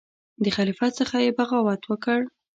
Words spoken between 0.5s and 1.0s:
خلیفه